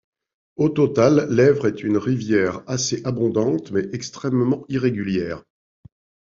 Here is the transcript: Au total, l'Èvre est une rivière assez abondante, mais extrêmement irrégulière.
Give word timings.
Au 0.55 0.69
total, 0.69 1.27
l'Èvre 1.29 1.67
est 1.67 1.83
une 1.83 1.97
rivière 1.99 2.63
assez 2.65 3.03
abondante, 3.05 3.69
mais 3.69 3.87
extrêmement 3.93 4.65
irrégulière. 4.67 5.43